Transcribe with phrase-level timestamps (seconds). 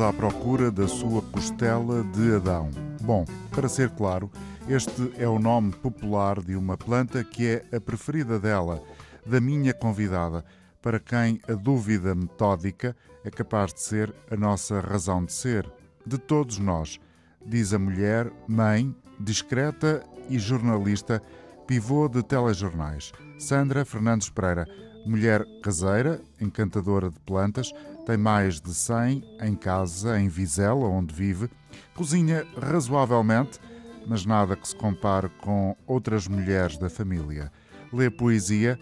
[0.00, 2.70] À procura da sua costela de Adão.
[3.02, 4.30] Bom, para ser claro,
[4.66, 8.82] este é o nome popular de uma planta que é a preferida dela,
[9.26, 10.42] da minha convidada,
[10.80, 15.70] para quem a dúvida metódica é capaz de ser a nossa razão de ser,
[16.06, 16.98] de todos nós,
[17.44, 21.22] diz a mulher, mãe, discreta e jornalista,
[21.66, 24.66] pivô de telejornais, Sandra Fernandes Pereira,
[25.04, 27.70] mulher caseira, encantadora de plantas,
[28.10, 31.48] tem mais de 100 em casa, em Vizela, onde vive,
[31.94, 33.60] cozinha razoavelmente,
[34.04, 37.52] mas nada que se compare com outras mulheres da família.
[37.92, 38.80] Lê poesia,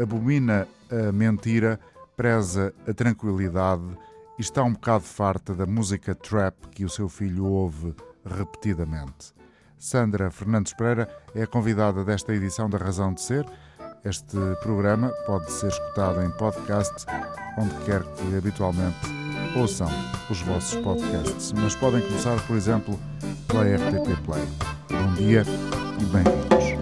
[0.00, 1.80] abomina a mentira,
[2.16, 3.82] preza a tranquilidade
[4.38, 9.34] e está um bocado farta da música trap que o seu filho ouve repetidamente.
[9.76, 13.44] Sandra Fernandes Pereira é a convidada desta edição da Razão de Ser.
[14.04, 17.04] Este programa pode ser escutado em podcast,
[17.58, 18.96] onde quer que habitualmente
[19.56, 19.88] ouçam
[20.30, 22.98] os vossos podcasts, mas podem começar, por exemplo,
[23.48, 24.44] pela RTP Play.
[24.88, 25.42] Bom dia
[26.00, 26.77] e bem-vindos.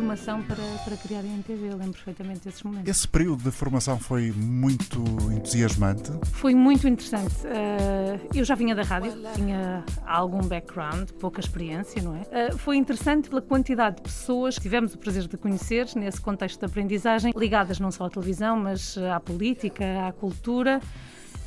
[0.00, 2.88] Formação para, para criar a NTV, eu lembro perfeitamente desses momentos.
[2.88, 4.98] Esse período de formação foi muito
[5.30, 6.10] entusiasmante.
[6.32, 7.34] Foi muito interessante.
[7.44, 12.22] Eh, eu já vinha da rádio, tinha algum background, pouca experiência, não é?
[12.30, 16.58] Eh, foi interessante pela quantidade de pessoas que tivemos o prazer de conhecer nesse contexto
[16.58, 20.80] de aprendizagem, ligadas não só à televisão, mas eh, à política, à cultura.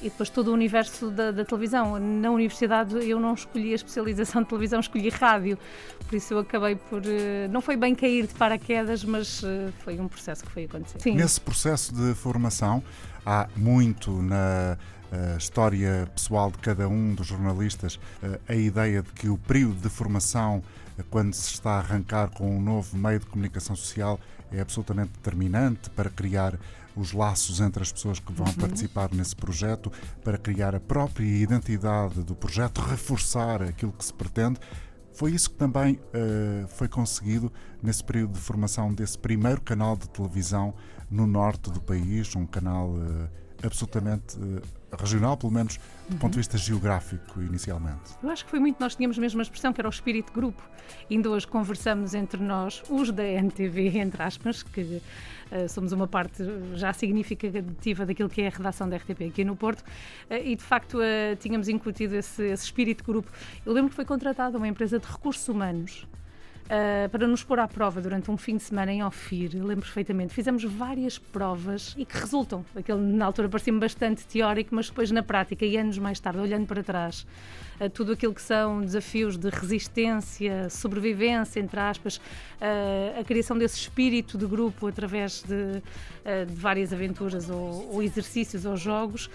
[0.04, 1.98] E depois todo o universo da, da televisão.
[1.98, 5.58] Na universidade eu não escolhi a especialização de televisão, escolhi rádio.
[6.08, 7.02] Por isso eu acabei por.
[7.06, 11.00] eh, Não foi bem cair de paraquedas, mas eh, foi um processo que foi acontecer.
[11.00, 11.16] Sim.
[11.16, 12.84] Nesse processo de formação,
[13.26, 14.78] há muito na
[15.10, 17.98] eh, história pessoal de cada um dos jornalistas
[18.48, 20.62] a ideia de que o período de formação,
[21.10, 24.20] quando se está a arrancar com um novo meio de comunicação social,
[24.52, 26.60] é absolutamente determinante para criar
[26.96, 29.92] os laços entre as pessoas que vão participar nesse projeto,
[30.24, 34.60] para criar a própria identidade do projeto, reforçar aquilo que se pretende.
[35.14, 40.10] Foi isso que também eh, foi conseguido nesse período de formação desse primeiro canal de
[40.10, 40.74] televisão
[41.10, 44.62] no norte do país, um canal eh, absolutamente eh,
[44.98, 48.12] regional, pelo menos do ponto de vista geográfico, inicialmente.
[48.22, 50.62] Eu acho que foi muito, nós tínhamos a mesma expressão, que era o espírito grupo.
[51.10, 55.02] Ainda hoje conversamos entre nós, os da NTV, entre aspas, que
[55.52, 56.44] eh, somos uma parte
[56.76, 59.84] já significativa daquilo que é a redação da RTP aqui no Porto,
[60.30, 63.32] eh, e de facto eh, tínhamos incutido esse, esse espírito grupo.
[63.66, 66.08] Eu lembro que foi contratada uma empresa de recursos humanos
[66.74, 70.34] Uh, para nos pôr à prova durante um fim de semana em Ofir, lembro perfeitamente.
[70.34, 72.66] Fizemos várias provas e que resultam.
[72.76, 76.66] Aquele na altura parecia-me bastante teórico, mas depois na prática e anos mais tarde, olhando
[76.66, 77.28] para trás,
[77.80, 83.78] uh, tudo aquilo que são desafios de resistência, sobrevivência, entre aspas, uh, a criação desse
[83.78, 85.76] espírito de grupo através de,
[86.48, 89.30] de várias aventuras ou, ou, exercícios ou jogos,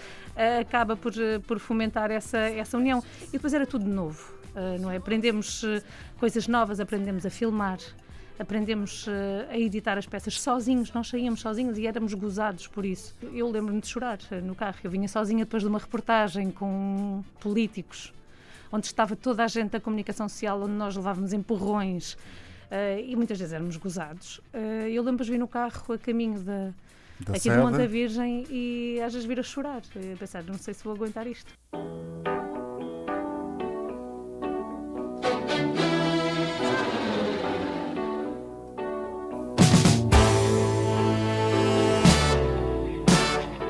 [0.61, 1.12] acaba por,
[1.46, 3.00] por fomentar essa, essa união.
[3.29, 4.38] E depois era tudo novo.
[4.54, 4.96] Uh, não é?
[4.96, 5.82] Aprendemos uh,
[6.18, 7.78] coisas novas, aprendemos a filmar,
[8.38, 9.10] aprendemos uh,
[9.50, 13.14] a editar as peças sozinhos, nós saíamos sozinhos e éramos gozados por isso.
[13.32, 18.12] Eu lembro-me de chorar no carro, eu vinha sozinha depois de uma reportagem com políticos,
[18.72, 22.16] onde estava toda a gente da comunicação social, onde nós levávamos empurrões.
[22.70, 24.38] Uh, e muitas vezes éramos gozados.
[24.52, 26.74] Uh, eu lembro de vir no carro a caminho da,
[27.20, 27.56] Da aqui de sede.
[27.56, 29.80] Monte Virgem e às vezes vir a chorar.
[29.80, 31.50] A pensar, não sei se vou aguentar isto.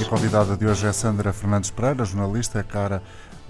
[0.08, 3.02] Convidada de hoje é Sandra Fernandes Pereira, jornalista, é cara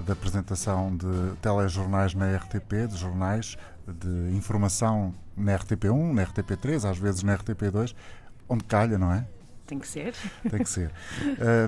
[0.04, 3.56] da apresentação de telejornais na RTP, de jornais
[3.86, 7.94] de informação na RTP1, na RTP3, às vezes na RTP2,
[8.48, 9.24] onde calha, não é?
[9.68, 10.14] Tem que ser.
[10.50, 10.90] Tem que ser.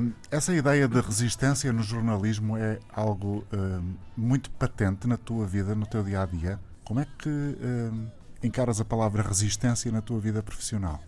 [0.00, 5.72] Hum, essa ideia de resistência no jornalismo é algo hum, muito patente na tua vida,
[5.72, 6.58] no teu dia a dia.
[6.82, 8.08] Como é que hum,
[8.42, 11.00] encaras a palavra resistência na tua vida profissional?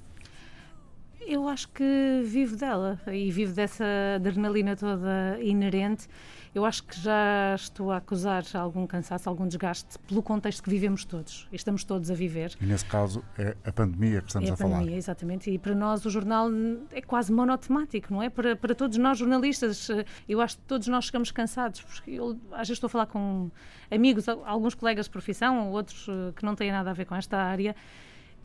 [1.27, 3.85] Eu acho que vivo dela e vivo dessa
[4.17, 6.09] adrenalina toda inerente.
[6.55, 11.03] Eu acho que já estou a acusar algum cansaço, algum desgaste pelo contexto que vivemos
[11.05, 11.49] todos.
[11.51, 12.55] Estamos todos a viver.
[12.61, 14.79] E nesse caso é a pandemia que estamos é a, a falar.
[14.79, 15.51] pandemia, exatamente.
[15.51, 16.51] E para nós o jornal
[16.93, 18.29] é quase monotemático, não é?
[18.29, 21.81] Para, para todos nós jornalistas, eh, eu acho que todos nós chegamos cansados.
[21.81, 23.51] Porque eu às vezes estou a falar com
[23.91, 27.39] amigos, alguns colegas de profissão, outros eh, que não têm nada a ver com esta
[27.39, 27.75] área.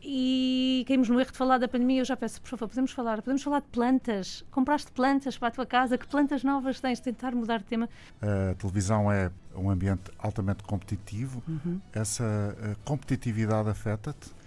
[0.02, 2.00] E caímos no erro de falar da pandemia.
[2.00, 4.44] Eu já peço, por favor, podemos falar, podemos falar de plantas.
[4.50, 5.98] Compraste plantas para a tua casa?
[5.98, 7.00] Que plantas novas tens?
[7.00, 7.88] Tentar mudar de tema.
[8.22, 11.42] A televisão é um ambiente altamente competitivo.
[11.48, 11.80] Uhum.
[11.92, 12.24] Essa
[12.60, 14.38] eh, competitividade afeta-te?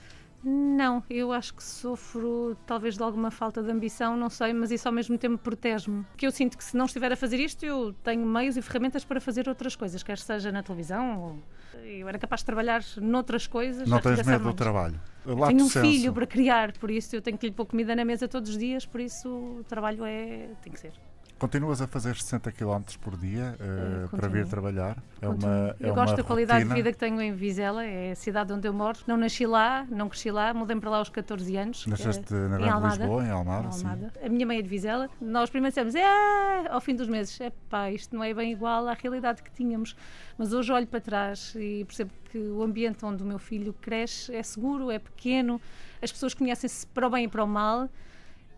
[0.44, 4.88] Não, eu acho que sofro talvez de alguma falta de ambição, não sei, mas isso
[4.88, 6.04] ao mesmo tempo protege-me.
[6.18, 9.06] Que eu sinto que se não estiver a fazer isto, eu tenho meios e ferramentas
[9.06, 11.40] para fazer outras coisas, quer seja na televisão ou
[11.84, 13.88] eu era capaz de trabalhar noutras coisas.
[13.88, 15.00] Não tens medo do trabalho?
[15.48, 18.28] Tenho um filho para criar, por isso eu tenho que lhe pôr comida na mesa
[18.28, 19.30] todos os dias, por isso
[19.60, 20.94] o trabalho é tem que ser.
[21.42, 24.96] Continuas a fazer 60 km por dia eh, para vir trabalhar?
[25.20, 25.50] É Continuo.
[25.50, 26.76] uma, é eu gosto da qualidade rotina.
[26.76, 29.00] de vida que tenho em Vizela, é a cidade onde eu moro.
[29.08, 31.88] Não nasci lá, não cresci lá, mudei para lá aos 14 anos.
[31.88, 32.96] Nasceste eh, na em Almada.
[32.98, 33.88] Lisboa, em Almada, Em sim.
[33.88, 34.14] Almada.
[34.24, 35.10] A minha mãe é de Vizela.
[35.20, 38.88] Nós primeiro dissemos, é, ao fim dos meses, é pá, isto não é bem igual
[38.88, 39.96] à realidade que tínhamos.
[40.38, 44.32] Mas hoje olho para trás e percebo que o ambiente onde o meu filho cresce
[44.32, 45.60] é seguro, é pequeno,
[46.04, 47.90] as pessoas conhecem-se para o bem e para o mal.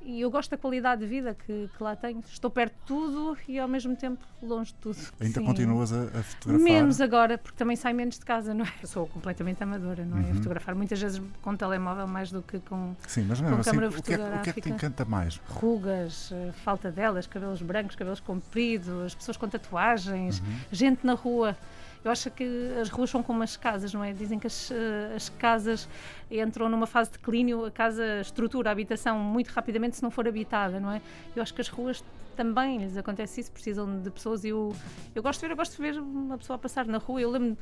[0.05, 2.21] E eu gosto da qualidade de vida que, que lá tenho.
[2.29, 4.97] Estou perto de tudo e ao mesmo tempo longe de tudo.
[5.19, 5.45] Ainda Sim.
[5.45, 6.59] continuas a, a fotografar?
[6.65, 8.73] Menos agora, porque também saio menos de casa, não é?
[8.81, 10.21] Eu sou completamente amadora, não é?
[10.21, 10.31] Uhum.
[10.31, 13.69] A fotografar muitas vezes com telemóvel mais do que com Sim, mas mesmo com assim,
[13.71, 15.39] câmara o que, é, que- o que é que te encanta mais?
[15.47, 20.45] rugas, eh, falta delas, cabelos brancos, cabelos compridos, as pessoas com tatuagens, Uhum.
[20.71, 21.55] gente na rua.
[22.03, 22.43] Eu acho que
[22.81, 24.11] as ruas são como as casas, não é?
[24.11, 25.87] Dizem que as, eh, as casas
[26.29, 30.27] entram numa fase de declínio, a casa estrutura a habitação muito rapidamente se não for
[30.27, 31.01] habitada, não é?
[31.35, 32.03] Eu acho que as ruas
[32.35, 34.75] também lhes acontece isso, precisam de pessoas e eu,
[35.15, 37.21] eu gosto de ver, eu gosto de ver uma pessoa a passar na rua.
[37.21, 37.57] Eu lembro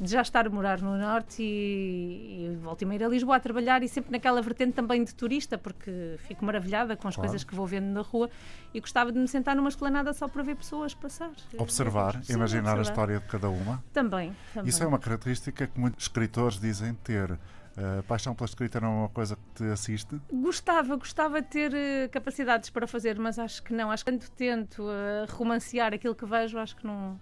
[0.00, 3.40] de já estar a morar no Norte e, e volto e meia a Lisboa a
[3.40, 7.28] trabalhar e sempre naquela vertente também de turista, porque fico maravilhada com as Claro.
[7.28, 8.30] coisas que vou vendo na rua
[8.72, 11.30] e gostava de me sentar numa esplanada só para ver pessoas passar.
[11.58, 12.82] Observar, Sim, imaginar a observar.
[12.82, 13.84] história de cada uma.
[13.92, 14.70] Também, também.
[14.70, 17.38] Isso é uma característica que muitos escritores dizem ter.
[17.76, 20.20] A paixão pela escrita não é uma coisa que te assiste?
[20.32, 23.90] Gostava, gostava de ter eh, capacidades para fazer, mas acho que não.
[23.90, 27.18] Acho que quando tento eh, romancear aquilo que vejo, acho que não.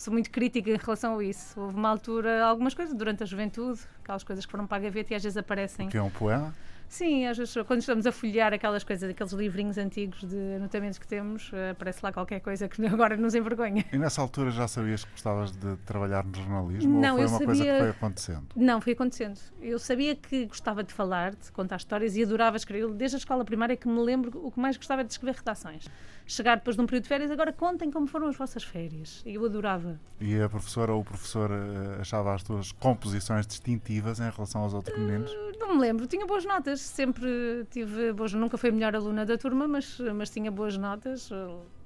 [0.00, 1.60] Sou muito crítica em relação a isso.
[1.60, 5.12] Houve uma altura, algumas coisas durante a juventude, aquelas coisas que foram para a gaveta
[5.12, 5.90] e às vezes aparecem.
[5.90, 6.54] Que é um poema?
[6.90, 11.06] Sim, às vezes quando estamos a folhear aquelas coisas, aqueles livrinhos antigos de anotamentos que
[11.06, 13.84] temos, eh, aparece lá qualquer coisa que agora nos envergonha.
[13.92, 17.00] E nessa altura já sabias que gostavas de trabalhar no jornalismo?
[17.00, 18.46] Não, ou foi eu uma coisa que sabia- foi acontecendo?
[18.56, 19.38] Não, foi acontecendo.
[19.62, 22.88] Eu sabia que gostava de falar, de contar histórias e adorava escrever.
[22.92, 25.86] Desde a escola primária que me lembro o que mais gostava de escrever redações.
[26.26, 29.22] Chegar depois de um período de férias, agora contem como foram as vossas férias.
[29.24, 29.98] E eu adorava.
[30.20, 34.74] E a professora ou o professor eh, achava as tuas composições distintivas em relação aos
[34.74, 35.30] outros meninos?
[35.58, 36.44] Não me lembro, tinha boas
[36.80, 40.76] notas, sempre tive boas Nunca fui a melhor aluna da turma, mas, mas tinha boas
[40.76, 41.30] notas.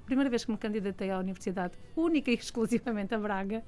[0.05, 3.63] Primeira vez que me candidatei à universidade, única e exclusivamente a Braga,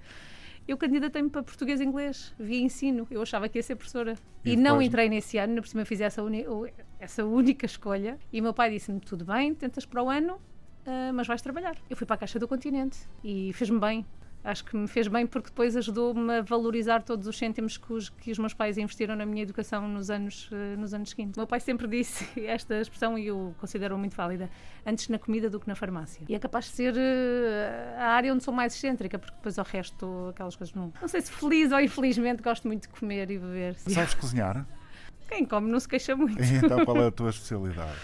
[0.68, 3.08] eu candidatei-me para português e inglês, via ensino.
[3.10, 4.16] Eu achava que ia ser professora.
[4.46, 6.46] E E, não entrei nesse ano, por cima fiz essa, uni-
[7.00, 8.18] essa única escolha.
[8.32, 10.40] E meu pai disse-me: tudo bem, tentas para o ano,
[10.86, 11.76] ah, mas vais trabalhar.
[11.90, 14.06] Eu fui para a Caixa do Continente e fez-me bem.
[14.48, 18.08] Acho que me fez bem porque depois ajudou-me a valorizar todos os cêntimos que os,
[18.08, 21.36] que os meus pais investiram na minha educação nos anos, eh, nos anos seguintes.
[21.36, 24.50] O meu pai sempre disse esta expressão e eu considero muito válida:
[24.86, 26.24] antes na comida do que na farmácia.
[26.30, 29.66] E é capaz de ser eh, a área onde sou mais excêntrica, porque depois ao
[29.66, 30.94] resto, aquelas coisas não.
[31.02, 33.76] Não sei se feliz ou infelizmente gosto muito de comer e beber.
[33.76, 34.66] Sabes cozinhar?
[35.28, 36.42] Quem come não se queixa muito.
[36.42, 37.98] E então qual é a tua especialidade?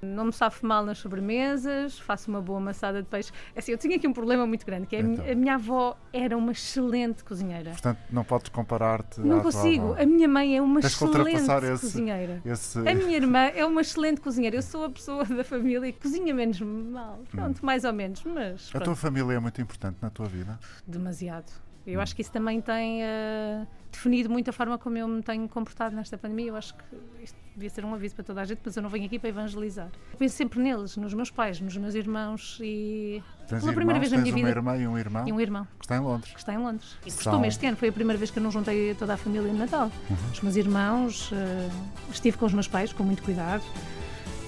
[0.00, 3.32] Não me safo mal nas sobremesas, faço uma boa maçada de peixe.
[3.54, 5.24] É Assim, eu tinha aqui um problema muito grande, que é a Então.
[5.30, 7.70] a minha avó era uma excelente cozinheira.
[7.72, 9.94] Portanto, não podes comparar-te Não consigo.
[9.94, 11.36] A minha mãe é uma Tens excelente
[11.66, 12.40] esse- cozinheira.
[12.44, 12.78] Esse...
[12.78, 14.56] A minha irmã é uma excelente cozinheira.
[14.56, 17.20] Eu sou a pessoa da família que cozinha menos mal.
[17.30, 20.58] Pronto, mais ou menos, mas A pronto, tua família é muito importante na tua vida?
[20.86, 21.50] demasiado.
[21.86, 25.48] Eu acho que isso também tem eh, definido muito a forma como eu me tenho
[25.48, 26.48] comportado nesta pandemia.
[26.50, 26.84] Eu acho que
[27.22, 29.28] isto devia ser um aviso para toda a gente, mas eu não venho aqui para
[29.28, 29.88] evangelizar.
[30.12, 34.00] Eu penso sempre neles, nos meus pais, nos meus irmãos e Tens pela irmãos, primeira
[34.00, 34.50] vez na minha uma vida.
[34.50, 36.32] irmã e um irmão E um irmão que está em Londres.
[36.32, 36.96] que está em Londres.
[37.04, 37.08] E
[37.48, 39.90] este ano, foi a primeira vez que eu não juntei toda a família no Natal.
[40.32, 41.68] Os meus irmãos, eh,
[42.12, 43.62] estive com os meus pais com muito cuidado.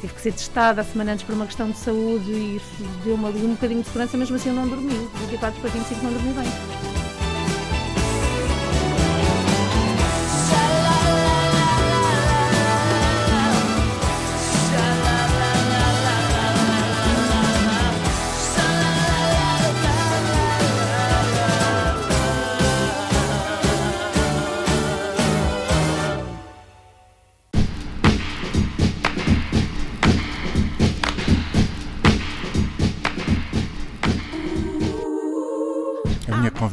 [0.01, 3.27] Tive que ser testada a semana antes por uma questão de saúde e isso deu-me
[3.27, 4.95] ali um bocadinho de segurança, mesmo assim eu não dormi.
[5.29, 7.00] 24 para 25 não dormi bem.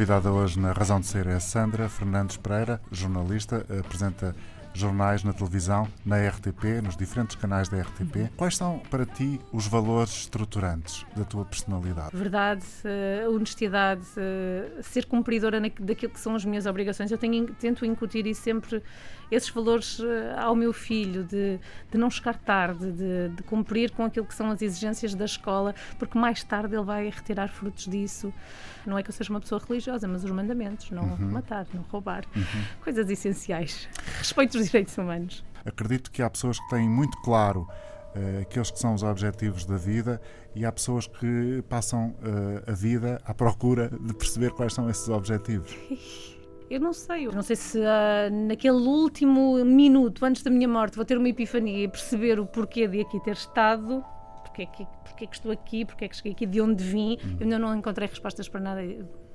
[0.08, 4.34] Convidada hoje na Razão de Ser é Sandra Fernandes Pereira, jornalista, apresenta
[4.74, 8.32] jornais na televisão, na RTP, nos diferentes canais da RTP.
[8.38, 12.16] Quais são para ti os valores estruturantes da tua personalidade?
[12.16, 17.12] Verdade, eh, honestidade, eh, ser cumpridora daquilo que são as minhas obrigações.
[17.12, 18.82] Eu tenho, tento incutir isso sempre,
[19.32, 21.60] esses valores eh, ao meu filho, de,
[21.92, 25.76] de não chegar tarde, de, de cumprir com aquilo que são as exigências da escola,
[26.00, 28.34] porque mais tarde ele vai retirar frutos disso.
[28.86, 32.24] Não é que eu seja uma pessoa religiosa, mas os mandamentos, não matar, não roubar,
[32.82, 33.90] coisas essenciais.
[34.18, 35.44] Respeito os direitos humanos.
[35.66, 37.68] Acredito que há pessoas que têm muito claro
[38.16, 40.22] eh, aqueles que são os objetivos da vida
[40.56, 45.08] e há pessoas que passam eh, a vida à procura de perceber quais são esses
[45.10, 45.76] objetivos.
[46.70, 50.96] Eu não sei, eu não sei se ah, naquele último minuto antes da minha morte
[50.98, 54.04] vou ter uma epifania e perceber o porquê de aqui ter estado,
[54.44, 56.84] porque é que, porque é que estou aqui, porque é que cheguei aqui, de onde
[56.84, 57.18] vim.
[57.40, 58.82] Eu ainda não encontrei respostas para nada,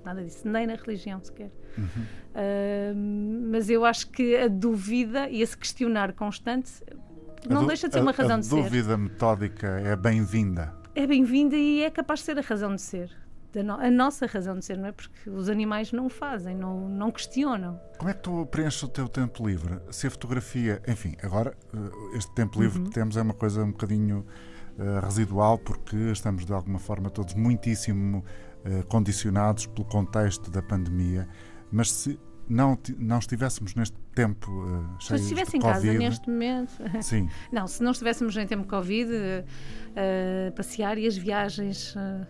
[0.05, 1.51] nada disso, nem na religião sequer.
[2.35, 2.93] Ah,
[3.51, 6.71] mas eu acho que a dúvida e esse questionar constante
[7.49, 8.57] A não deixa de ser a- uma razão a de ser.
[8.63, 10.75] dúvida metódica é bem-vinda.
[10.95, 13.11] É bem-vinda e é capaz de ser a razão de ser.
[13.61, 14.93] No- a nossa razão de ser, não é?
[14.93, 17.81] Porque os animais não fazem, não, não questionam.
[17.99, 19.81] Como é que tu preenches o teu tempo livre?
[19.91, 22.85] Se a fotografia, enfim, agora eh, este tempo livre Uhum.
[22.85, 24.25] que temos é uma coisa um bocadinho
[24.79, 28.25] eh, residual porque estamos de alguma forma todos muitíssimo
[28.65, 31.29] eh, condicionados pelo contexto da pandemia.
[31.71, 32.19] Mas se
[32.49, 34.47] não, não estivéssemos neste tempo
[35.01, 36.73] Se cheio eu estivesse de em casa Covid, neste momento.
[37.03, 39.11] sim, Não, se não estivéssemos em tempo Covid,
[39.97, 42.27] eh, passear e as viagens, eh,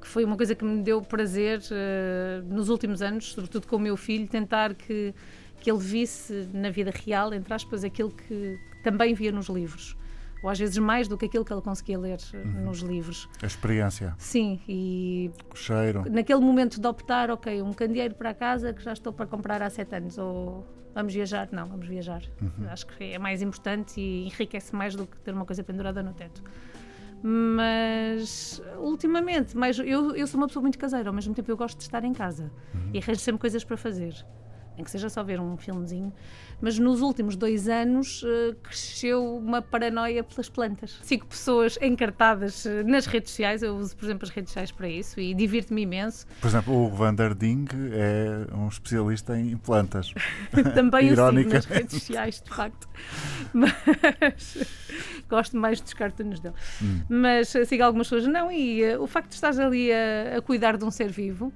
[0.00, 3.80] que foi uma coisa que me deu prazer eh, nos últimos anos, sobretudo com o
[3.80, 5.14] meu filho, tentar que,
[5.60, 9.96] que ele visse na vida real, entre aspas, aquilo que também via nos livros.
[10.42, 13.28] Ou às vezes mais do que aquilo que ele conseguia ler eh, nos livros.
[13.42, 16.04] a experiência, Sim, e o cheiro.
[16.08, 19.68] naquele momento de optar, ok, um candeeiro para casa que já estou para comprar há
[19.68, 20.64] sete anos, ou
[20.94, 21.48] vamos viajar?
[21.50, 22.22] Não, vamos viajar.
[22.70, 26.12] Acho que é mais importante e enriquece mais do que ter uma coisa pendurada no
[26.12, 26.40] teto.
[27.22, 31.76] Mas ultimamente, mais, eu, eu sou uma pessoa muito caseira, ao mesmo tempo eu gosto
[31.78, 32.50] de estar em casa
[32.92, 34.14] e arranjo sempre coisas para fazer.
[34.76, 36.12] Nem que seja só ver um filmezinho.
[36.60, 40.98] Mas nos últimos dois anos eh, cresceu uma paranoia pelas plantas.
[41.02, 44.88] Sigo pessoas encartadas eh, nas redes sociais, eu uso, por exemplo, as redes sociais para
[44.88, 46.26] isso e divirto-me imenso.
[46.40, 50.12] Por exemplo, o Hugo van der Ding é um especialista em plantas.
[50.74, 52.88] Também o sigo nas redes sociais, de facto.
[53.54, 53.72] Mas
[55.28, 56.54] gosto mais dos cartoons dele.
[56.82, 57.02] Hum.
[57.08, 60.76] Mas sigo algumas pessoas, não, e eh, o facto de estás ali a, a cuidar
[60.76, 61.52] de um ser vivo.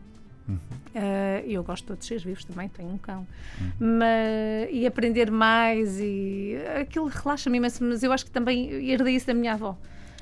[0.52, 0.78] Uhum.
[0.94, 3.26] eh, eu gosto de todos os seres vivos também, tenho um cão.
[3.60, 3.98] Uhum.
[3.98, 7.84] Mas, e aprender mais, e aquilo relaxa-me imenso.
[7.84, 9.76] Mas eu acho que também herdei isso da minha avó.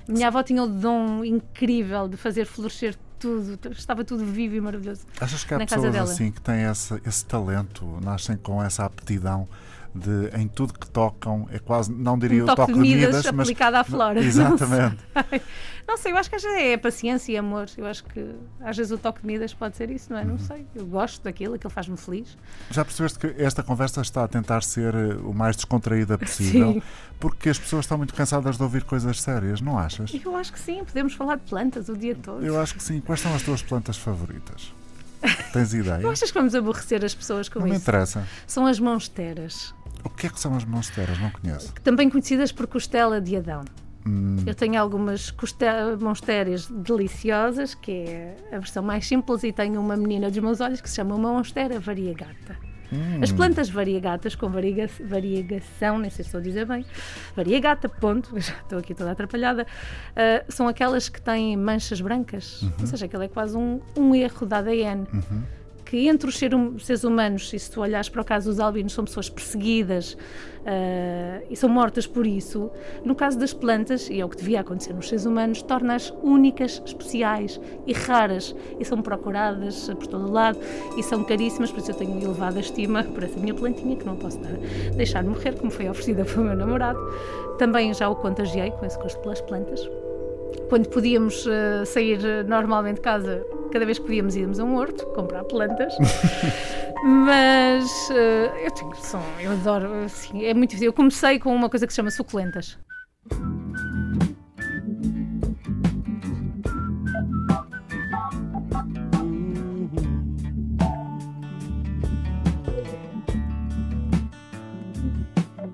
[0.08, 4.60] A minha avó tinha o dom incrível de fazer florescer tudo, estava tudo vivo e
[4.60, 5.02] maravilhoso.
[5.20, 9.46] Achas que há pessoas assim que têm esse, esse talento, nascem com essa aptidão
[9.94, 13.24] de em tudo que tocam, é quase, não diria Um o toque toque de Midas
[13.32, 14.20] mas aplicado à flora.
[14.20, 14.98] Exatamente.
[15.88, 17.66] Não sei, eu acho que às vezes é paciência e amor.
[17.76, 18.24] Eu acho que
[18.60, 20.24] às vezes o toque de Midas pode ser isso, não é?
[20.24, 20.38] Não Uhum.
[20.38, 20.64] sei.
[20.72, 22.38] Eu gosto daquilo, aquilo faz-me feliz.
[22.70, 26.82] Já percebeste que esta conversa está a tentar ser eh, o mais descontraída possível, Sim.
[27.18, 30.12] porque as pessoas estão muito cansadas de ouvir coisas sérias, não achas?
[30.24, 32.46] Eu acho que sim, podemos falar de plantas o dia todo.
[32.46, 33.00] Eu acho que sim.
[33.00, 34.72] Quais são as tuas plantas favoritas?
[35.52, 35.98] Tens ideia?
[35.98, 37.80] Não achas que vamos aborrecer as pessoas com Não me isso?
[37.82, 38.24] interessa.
[38.46, 41.18] São as monsteras, O que é que são as monsteras?
[41.18, 41.72] Não conheço.
[41.82, 43.64] também conhecidas por costela de Adão.
[44.06, 44.36] Hum.
[44.46, 45.34] Eu tenho algumas
[46.00, 50.80] monstérias deliciosas, que é a versão mais simples, e tenho uma menina dos meus olhos
[50.80, 52.56] que se chama uma monstera variegata.
[52.92, 53.22] Hum.
[53.22, 56.84] As plantas variegatas com variega variegação, nem sei se estou a dizer bem,
[57.36, 62.72] variegata, ponto, já estou aqui toda atrapalhada, uh, são aquelas que têm manchas brancas, uhum.
[62.80, 65.06] ou seja, aquilo é quase um, um erro da ADN.
[65.12, 65.59] Uhum
[65.90, 69.04] que entre os seres humanos, e se tu olhares para o caso dos albinos, são
[69.04, 72.70] pessoas perseguidas uh, e são mortas por isso,
[73.04, 76.80] no caso das plantas, e é o que devia acontecer nos seres humanos, torna-as únicas,
[76.86, 80.60] especiais e raras, e são procuradas por todo lado,
[80.96, 84.14] e são caríssimas, por isso eu tenho elevada estima por essa minha plantinha, que não
[84.14, 84.56] posso dar,
[84.94, 87.00] deixar morrer, como foi oferecida pelo meu namorado.
[87.58, 89.90] Também já o contagiei com esse gosto pelas plantas
[90.68, 94.76] quando podíamos uh, sair eh, normalmente de casa, cada vez que podíamos íamos a um
[94.76, 95.96] horto comprar plantas.
[97.04, 100.88] Mas uh, eu tenho som, eu adoro, assim, é muito difícil.
[100.88, 102.78] Eu comecei com uma coisa que se chama suculentas.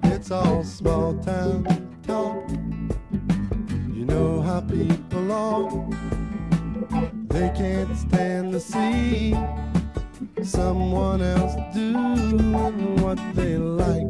[0.05, 1.86] It's all small town.
[4.77, 5.71] People are.
[7.29, 9.35] They can't stand to see
[10.43, 14.07] someone else doing what they like.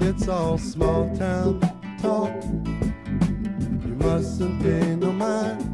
[0.00, 1.60] It's all small town
[2.02, 2.32] talk.
[3.84, 5.66] You mustn't pay no mind.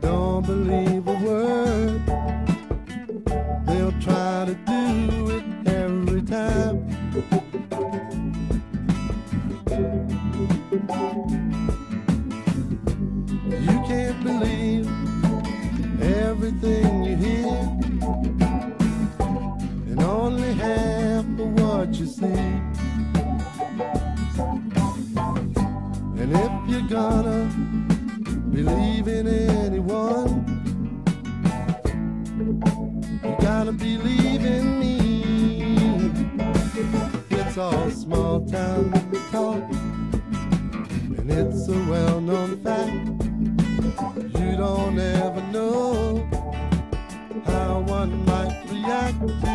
[0.00, 2.02] Don't believe a word.
[3.66, 5.23] They'll try to do
[20.64, 22.24] of what you see.
[26.20, 27.50] And if you're gonna
[28.50, 30.44] believe in anyone,
[33.22, 34.94] you gotta believe in me.
[37.30, 38.92] It's all small town
[39.30, 39.62] talk,
[41.18, 43.14] and it's a well known fact.
[44.38, 46.28] You don't ever know
[47.46, 49.53] how one might react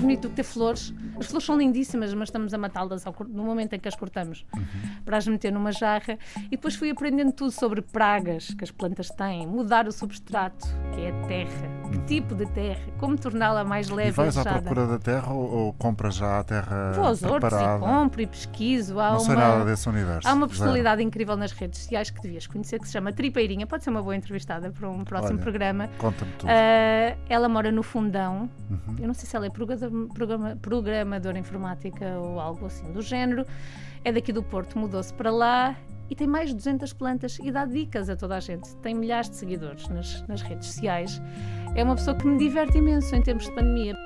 [0.00, 0.94] bonito do que ter flores.
[1.18, 5.02] As flores são lindíssimas, mas estamos a matá-las no momento em que as cortamos uhum.
[5.04, 6.18] para as meter numa jarra.
[6.46, 11.00] E depois fui aprendendo tudo sobre pragas que as plantas têm, mudar o substrato, que
[11.02, 12.04] é a terra, que uhum.
[12.06, 15.72] tipo de terra, como torná-la mais leve e vais à procura da terra ou, ou
[15.74, 17.76] compras já a terra Vou aos preparada?
[17.76, 18.98] E compro e pesquiso.
[19.00, 20.28] Há Não uma, sei nada desse universo.
[20.28, 21.08] Há uma personalidade Zero.
[21.08, 23.66] incrível nas redes sociais que devias conhecer, que se chama Tripeirinha.
[23.66, 25.90] Pode ser uma boa entrevistada para um próximo Olha, programa.
[25.98, 26.48] Conta-me tudo.
[26.48, 28.48] Uh, ela mora no Fundão.
[28.70, 28.96] Uhum.
[28.98, 33.44] Eu não sei se ela é programa, programadora informática ou algo assim do género.
[34.04, 35.76] É daqui do Porto, mudou-se para lá
[36.10, 38.74] e tem mais de 200 plantas e dá dicas a toda a gente.
[38.76, 41.22] Tem milhares de seguidores nas, nas redes sociais.
[41.74, 43.96] É uma pessoa que me diverte imenso em tempos de pandemia.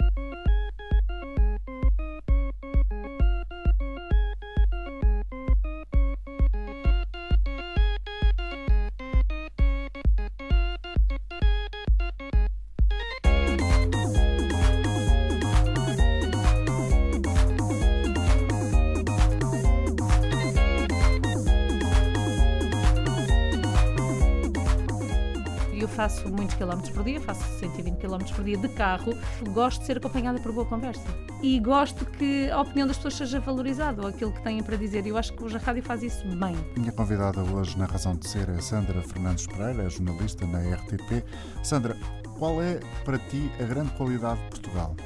[26.54, 29.12] 120 km por dia, faço 120 km por dia de carro,
[29.52, 31.04] gosto de ser acompanhada por boa conversa
[31.42, 35.06] e gosto que a opinião das pessoas seja valorizada ou aquilo que têm para dizer.
[35.06, 36.56] Eu acho que hoje a rádio faz isso bem.
[36.76, 41.24] Minha convidada hoje na Razão de Ser é Sandra Fernandes Pereira, é jornalista na RTP.
[41.62, 41.96] Sandra,
[42.38, 44.96] qual é para ti a grande qualidade de Portugal?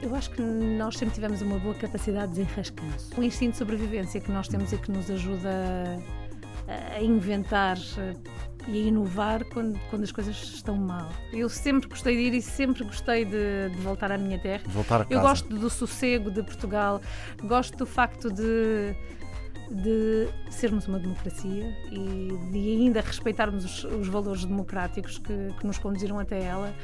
[0.00, 3.20] Eu acho que nós sempre tivemos uma boa capacidade de desenrascanço.
[3.20, 6.02] O instinto de sobrevivência que nós temos e que nos ajuda
[6.68, 7.78] a inventar
[8.68, 11.08] e a inovar quando, quando as coisas estão mal.
[11.32, 14.62] Eu sempre gostei de ir e sempre gostei de, de voltar à minha terra.
[14.66, 15.14] Voltar a casa.
[15.14, 17.00] Eu gosto do sossego de Portugal,
[17.42, 18.94] gosto do facto de
[19.72, 25.78] de sermos uma democracia e de ainda respeitarmos os, os valores democráticos que, que, nos
[25.78, 26.74] conduziram até ela.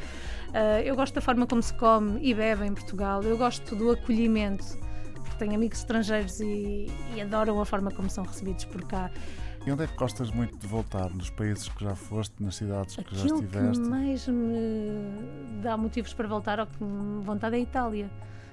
[0.49, 3.91] Uh, eu gosto da forma como se come e bebe em Portugal, eu gosto do
[3.91, 4.65] acolhimento,
[5.13, 9.11] porque tenho amigos estrangeiros e, e adoram a forma como são recebidos por cá.
[9.69, 11.11] E onde é que gostas muito de voltar?
[11.11, 13.83] Nos países que já foste, nas cidades que Aquilo já estiveste?
[13.83, 18.11] que mais me dá motivos para voltar ou que me vontade é a Itália.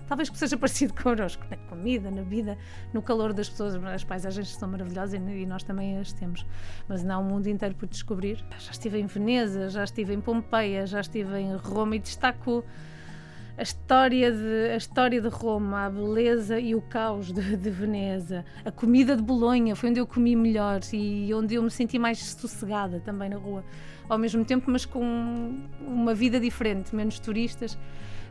[0.09, 2.57] Talvez que seja parecido connosco, na comida, na vida,
[2.93, 3.75] no calor das pessoas.
[3.75, 6.45] As paisagens são maravilhosas e nós também as temos.
[6.85, 8.43] Mas não há um mundo inteiro por descobrir.
[8.59, 12.61] Já estive em Veneza, já estive em Pompeia, já estive em Roma e destaco
[13.57, 18.43] a história de, a história de Roma, a beleza e o caos de, de, Veneza,
[18.65, 22.19] a comida de Bolonha, foi onde eu comi melhor e onde eu me senti mais
[22.19, 23.63] sossegada também na rua,
[24.09, 27.77] ao mesmo tempo, mas com uma vida diferente, menos turistas.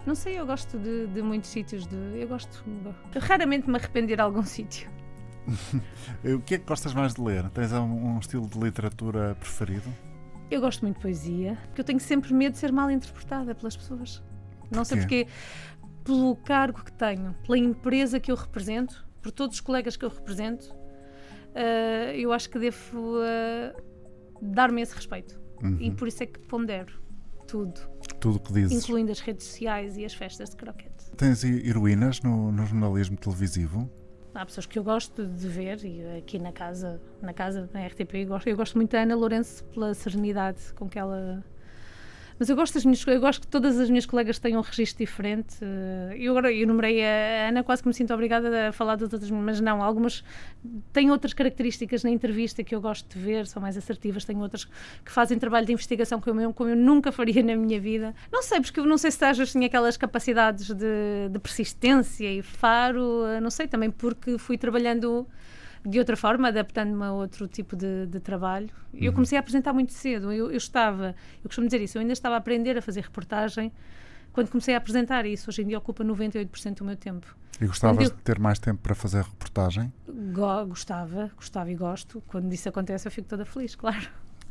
[0.04, 2.62] Não sei, eu gosto de, de muitos sítios, de, eu gosto,
[3.18, 4.90] raramente me arrepender de algum sítio.
[6.24, 7.48] o que é que gostas mais de ler?
[7.50, 9.90] Tens um, um estilo de literatura preferido?
[10.50, 13.76] Eu gosto muito de poesia, porque eu tenho sempre medo de ser mal interpretada pelas
[13.76, 14.22] pessoas.
[14.74, 15.26] Não sei porque,
[16.04, 20.10] pelo cargo que tenho, pela empresa que eu represento, por todos os colegas que eu
[20.10, 23.82] represento, uh, eu acho que devo uh,
[24.42, 25.40] dar-me esse respeito.
[25.62, 25.78] Uhum.
[25.80, 27.02] E por isso é que pondero
[27.46, 27.80] tudo.
[28.20, 28.84] Tudo o que dizes.
[28.84, 31.10] Incluindo as redes sociais e as festas de croquete.
[31.16, 33.90] Tens heroínas no, no jornalismo televisivo?
[34.34, 38.14] Há pessoas que eu gosto de ver e aqui na casa, na casa na RTP,
[38.14, 41.44] eu gosto, eu gosto muito da Ana Lourenço pela serenidade com que ela
[42.38, 44.98] mas eu gosto, das minhas, eu gosto que todas as minhas colegas tenham um registro
[44.98, 45.56] diferente.
[46.16, 49.30] Eu agora eu numerei a Ana, quase que me sinto obrigada a falar das outras,
[49.30, 50.24] mas não, algumas
[50.92, 54.64] têm outras características na entrevista que eu gosto de ver, são mais assertivas, tenho outras
[54.64, 58.14] que fazem trabalho de investigação como eu, como eu nunca faria na minha vida.
[58.32, 62.30] Não sei, porque eu não sei se às vezes tinha aquelas capacidades de, de persistência
[62.32, 65.26] e faro, não sei, também porque fui trabalhando
[65.84, 68.70] de outra forma, adaptando-me a outro tipo de, de trabalho.
[68.92, 69.14] Eu uhum.
[69.14, 70.32] comecei a apresentar muito cedo.
[70.32, 73.70] Eu, eu, estava, eu costumo dizer isso, eu ainda estava a aprender a fazer reportagem
[74.32, 75.50] quando comecei a apresentar isso.
[75.50, 77.36] Hoje em dia ocupa 98% do meu tempo.
[77.60, 79.92] E gostavas eu, de ter mais tempo para fazer reportagem?
[80.08, 82.22] Go, gostava, gostava e gosto.
[82.26, 84.08] Quando isso acontece, eu fico toda feliz, claro.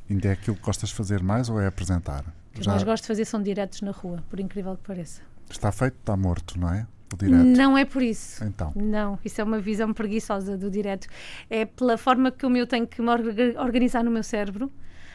[0.10, 2.24] Ainda é aquilo que gostas de fazer mais ou é apresentar?
[2.52, 2.72] O que Já...
[2.72, 5.22] mais gosto de fazer são diretos na rua, por incrível que pareça.
[5.50, 6.88] Está feito, está morto, não é?
[7.18, 7.44] Direto?
[7.44, 8.44] Não é por isso.
[8.44, 8.72] Então.
[8.76, 11.08] Não, isso é uma visão preguiçosa do direto.
[11.50, 13.10] É pela forma que eu tenho que me
[13.58, 14.72] organizar no meu cérebro.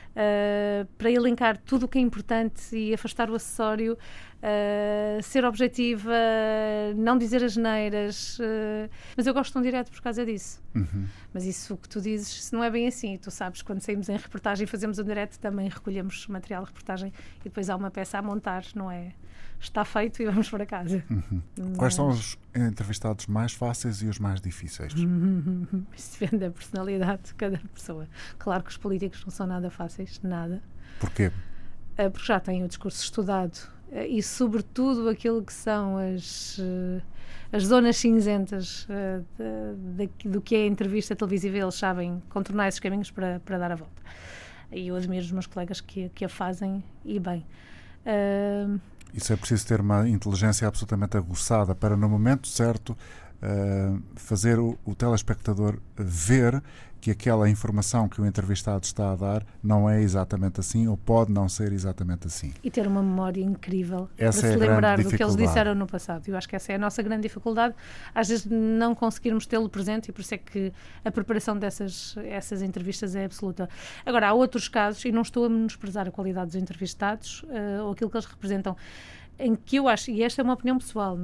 [0.09, 3.97] Uh, para elencar tudo o que é importante e afastar o acessório,
[4.39, 6.13] uh, ser objetiva,
[6.97, 8.37] não dizer as neiras.
[8.39, 10.61] Uh, mas eu gosto de um direto por causa disso.
[10.75, 11.07] Uhum.
[11.33, 13.17] Mas isso que tu dizes não é bem assim.
[13.17, 17.13] Tu sabes, quando saímos em reportagem e fazemos um direto, também recolhemos material de reportagem
[17.41, 19.13] e depois há uma peça a montar, não é?
[19.61, 21.03] Está feito e vamos para casa.
[21.11, 21.43] Uhum.
[21.57, 21.77] Mas...
[21.77, 24.93] Quais são os entrevistados mais fáceis e os mais difíceis?
[25.97, 28.09] Isso depende da personalidade de cada pessoa.
[28.39, 30.63] Claro que os políticos não são nada fáceis, nada.
[31.01, 31.33] Porquê?
[31.97, 33.59] Eh, porque já têm o discurso estudado
[33.91, 37.03] eh, e, sobretudo, aquilo que são as, eh,
[37.53, 38.87] as zonas cinzentas
[39.37, 43.59] de, de, do que é a entrevista televisiva, eles sabem contornar esses caminhos para, para
[43.59, 44.03] dar a volta.
[44.71, 47.45] E eu admiro os meus colegas que, que a fazem e bem.
[48.05, 48.79] Uh,
[49.15, 52.97] isso é preciso ter uma inteligência absolutamente aguçada para, no momento certo,
[53.43, 56.63] uh, fazer o, o telespectador ver
[57.01, 61.33] que aquela informação que o entrevistado está a dar não é exatamente assim ou pode
[61.33, 62.53] não ser exatamente assim.
[62.63, 65.87] E ter uma memória incrível essa para é se lembrar do que eles disseram no
[65.87, 66.27] passado.
[66.29, 67.75] Eu acho que essa é a nossa grande dificuldade,
[68.15, 70.73] às vezes não conseguirmos tê-lo presente e por isso é que
[71.05, 73.69] a preparação dessas essas entrevistas é absoluta.
[74.05, 77.93] Agora, há outros casos, e não estou a menosprezar a qualidade dos entrevistados uh, ou
[77.93, 78.77] aquilo que eles representam,
[79.39, 81.17] em que eu acho, e esta é uma opinião pessoal,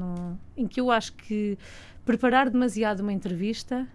[0.56, 1.58] em que eu acho que
[2.04, 3.88] preparar demasiado uma entrevista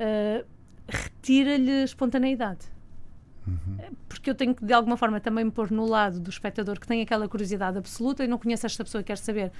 [0.00, 0.44] uh,
[0.90, 2.66] retira-lhe espontaneidade.
[3.46, 3.78] Uhum.
[4.08, 6.86] Porque eu tenho que, de alguma forma, também me pôr no lado do espectador que
[6.86, 9.50] tem aquela curiosidade absoluta e não conhece esta pessoa e quer saber.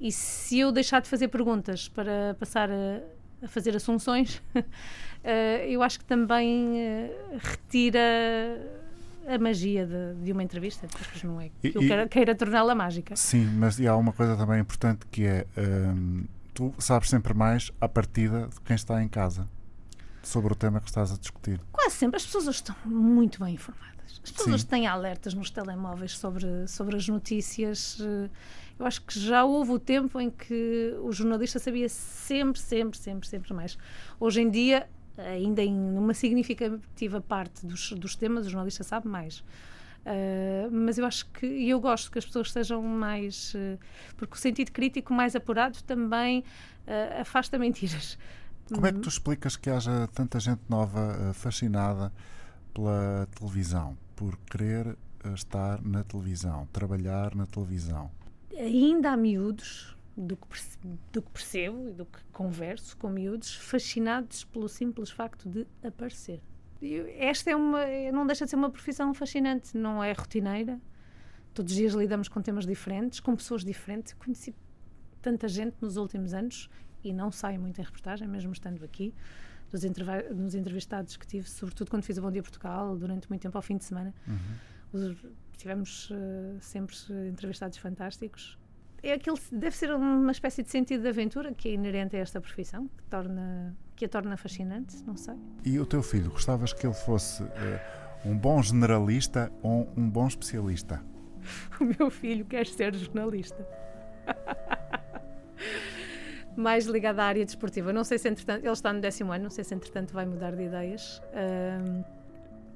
[0.00, 3.00] E se eu deixar de fazer perguntas para passar a,
[3.42, 4.62] a fazer assunções, uh,
[5.68, 8.00] eu acho que também uh, retira
[9.28, 13.14] a magia de, de, uma entrevista, porque não é que eu queira, queira torná-la mágica.
[13.14, 17.70] Sim, mas e há uma coisa também importante que é um, tu sabes sempre mais
[17.80, 19.46] à partida de quem está em casa
[20.22, 21.60] sobre o tema que estás a discutir.
[21.72, 22.16] Quase sempre.
[22.16, 24.20] As pessoas estão muito bem informadas.
[24.22, 27.98] As pessoas hoje têm alertas nos telemóveis sobre, sobre as notícias.
[28.78, 33.28] Eu acho que já houve o tempo em que o jornalista sabia sempre, sempre, sempre,
[33.28, 33.78] sempre mais.
[34.18, 39.42] Hoje em dia, ainda em uma significativa parte dos, dos temas, o jornalista sabe mais.
[40.00, 43.78] Uh, mas eu acho que e eu gosto que as pessoas sejam mais uh,
[44.16, 46.38] porque o sentido crítico mais apurado também
[46.86, 48.16] uh, afasta mentiras
[48.74, 52.12] como é que tu explicas que haja tanta gente nova fascinada
[52.72, 54.96] pela televisão por querer
[55.34, 58.10] estar na televisão trabalhar na televisão
[58.56, 60.46] ainda há miúdos do que,
[61.12, 66.42] do que percebo e do que converso com miúdos fascinados pelo simples facto de aparecer
[67.18, 70.80] esta é uma, não deixa de ser uma profissão fascinante, não é rotineira.
[71.52, 74.14] Todos os dias lidamos com temas diferentes, com pessoas diferentes.
[74.14, 74.54] conheci
[75.20, 76.70] tanta gente nos últimos anos
[77.02, 79.14] e não saio muito em reportagem, mesmo estando aqui,
[79.70, 79.82] dos
[80.34, 83.62] nos entrevistados que tive, sobretudo quando fiz o Bom Dia Portugal, durante muito tempo ao
[83.62, 84.14] fim de semana.
[84.26, 85.16] Uhum.
[85.56, 86.96] tivemos uh, sempre
[87.28, 88.58] entrevistados fantásticos
[89.02, 92.40] é aquele, deve ser uma espécie de sentido de aventura que é inerente a esta
[92.40, 95.36] profissão, que, torna, que a torna fascinante, não sei.
[95.64, 97.48] E o teu filho, gostavas que ele fosse uh,
[98.24, 101.02] um bom generalista ou um bom especialista?
[101.80, 103.66] O meu filho quer ser jornalista.
[106.56, 107.92] Mais ligado à área desportiva.
[107.92, 110.54] Não sei se, entretanto, ele está no décimo ano, não sei se, entretanto, vai mudar
[110.54, 111.22] de ideias.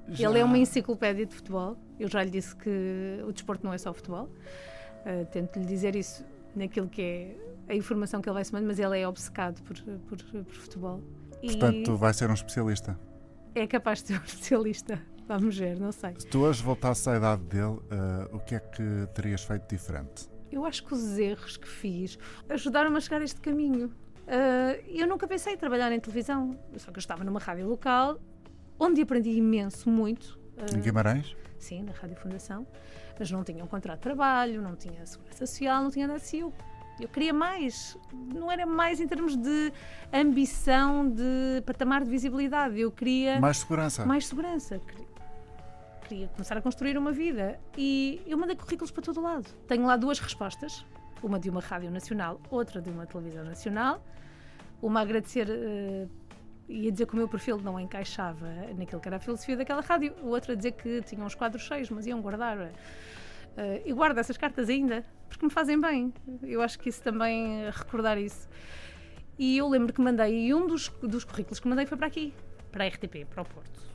[0.08, 1.76] Ele é uma enciclopédia de futebol.
[1.98, 4.28] Eu já lhe disse que o desporto não é só futebol.
[5.04, 7.36] Uh, Tento-lhe dizer isso naquilo que é
[7.68, 11.02] a informação que ele vai semando, mas ele é obcecado por, por, por futebol.
[11.40, 12.98] Portanto, e vai ser um especialista.
[13.54, 15.00] É capaz de ser um especialista.
[15.26, 16.14] Vamos ver, não sei.
[16.18, 20.28] Se tu hoje voltasses à idade dele, uh, o que é que terias feito diferente?
[20.54, 23.86] Eu acho que os erros que fiz ajudaram-me a chegar a este caminho.
[24.26, 28.18] Uh, eu nunca pensei em trabalhar em televisão, só que eu estava numa rádio local,
[28.78, 30.38] onde aprendi imenso, muito.
[30.56, 31.36] Uh, em Guimarães?
[31.58, 32.66] Sim, na Rádio Fundação
[33.18, 36.40] mas não tinha um contrato de trabalho, não tinha segurança social, não tinha nada assim.
[36.40, 36.52] Eu,
[37.00, 39.72] eu queria mais, não era mais em termos de
[40.12, 42.78] ambição, de patamar de visibilidade.
[42.78, 43.40] Eu queria.
[43.40, 44.04] Mais segurança.
[44.04, 44.80] Mais segurança.
[46.08, 47.58] Queria começar a construir uma vida.
[47.76, 49.46] E eu mandei currículos para todo lado.
[49.66, 50.84] Tenho lá duas respostas:
[51.22, 54.04] uma de uma rádio nacional, outra de uma televisão nacional.
[54.82, 55.48] Uma a agradecer.
[55.48, 56.08] Uh,
[56.68, 60.14] ia dizer que o meu perfil não encaixava naquilo que era a filosofia daquela rádio,
[60.22, 62.58] o outro a dizer que tinha uns quadros cheios, mas iam guardar.
[62.58, 62.70] Uh,
[63.84, 66.12] e guardo essas cartas ainda, porque me fazem bem.
[66.42, 68.48] Eu acho que isso também, recordar isso.
[69.38, 72.32] E eu lembro que mandei, e um dos, dos currículos que mandei foi para aqui,
[72.70, 73.93] para a RTP, para o Porto.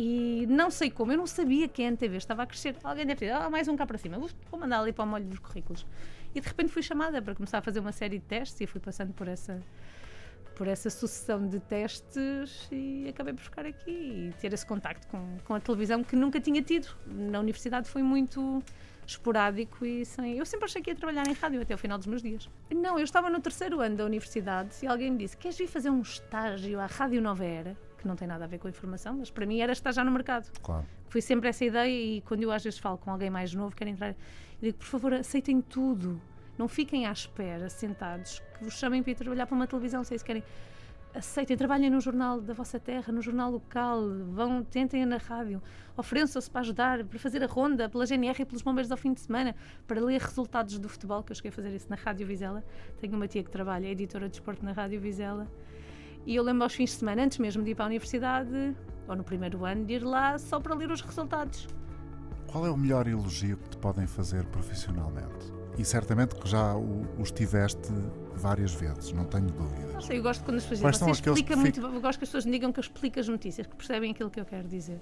[0.00, 2.76] E não sei como, eu não sabia que a NTV estava a crescer.
[2.84, 5.24] Alguém deve ter, ah, mais um cá para cima, vou mandar ali para o molho
[5.24, 5.84] dos currículos.
[6.32, 8.80] E de repente fui chamada para começar a fazer uma série de testes e fui
[8.80, 9.60] passando por essa
[10.54, 15.36] por essa sucessão de testes e acabei por ficar aqui e ter esse contacto com,
[15.44, 16.88] com a televisão que nunca tinha tido.
[17.06, 18.62] Na universidade foi muito
[19.04, 20.36] esporádico e sem.
[20.36, 22.48] Eu sempre achei que ia trabalhar em rádio até o final dos meus dias.
[22.72, 25.90] Não, eu estava no terceiro ano da universidade e alguém me disse: Queres vir fazer
[25.90, 27.87] um estágio à Rádio Nova Era?
[27.98, 30.04] Que não tem nada a ver com a informação, mas para mim era estar já
[30.04, 30.50] no mercado.
[30.62, 30.86] Claro.
[31.08, 33.88] Foi sempre essa ideia e quando eu às vezes falo com alguém mais novo, quer
[33.88, 34.16] entrar, eu
[34.62, 36.20] digo: Por favor, aceitem tudo
[36.58, 40.18] não fiquem à espera, sentados, que vos chamem para ir trabalhar para uma televisão, sei
[40.18, 40.42] se querem.
[41.14, 45.62] Aceitem, trabalhem no jornal da vossa terra, no jornal local, vão, tentem na rádio,
[45.96, 49.20] ofereçam-se para ajudar, para fazer a ronda pela GNR e pelos bombeiros ao fim de
[49.20, 49.54] semana,
[49.86, 52.62] para ler resultados do futebol, que eu cheguei a fazer isso na Rádio Vizela.
[53.00, 55.48] Tenho uma tia que trabalha, é editora de desporto na Rádio Vizela.
[56.28, 58.76] E eu lembro aos fins de semana, antes mesmo de ir para a universidade,
[59.08, 61.66] ou no primeiro ano, de ir lá só para ler os resultados.
[62.46, 65.50] Qual é o melhor elogio que te podem fazer profissionalmente?
[65.78, 67.90] E certamente que já os tiveste
[68.34, 69.94] várias vezes, não tenho dúvidas.
[69.94, 72.28] Não sei, eu gosto quando as pessoas dizem, você explica muito, eu gosto que as
[72.28, 75.00] pessoas me digam que eu explico as notícias, que percebem aquilo que eu quero dizer.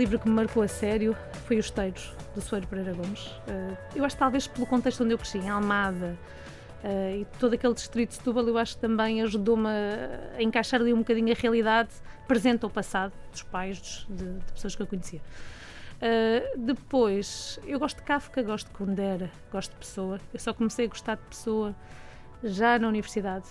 [0.00, 1.14] Livro que me marcou a sério
[1.46, 3.30] foi Os Teiros, do Soeiro Pereira Gomes.
[3.46, 6.16] Eh, eu acho talvez pelo contexto onde eu cresci, em Almada,
[6.82, 10.92] eh, e todo aquele distrito de Setúbal, eu acho que também ajudou-me a, encaixar ali
[10.94, 11.90] um bocadinho a realidade
[12.26, 15.20] presente ou passado dos pais, dos- de, de pessoas que eu conhecia.
[16.00, 20.18] Uh, depois, eu gosto de Kafka, gosto de Kundera, gosto de Pessoa.
[20.32, 21.76] Eu só comecei a gostar de Pessoa
[22.42, 23.44] já na universidade.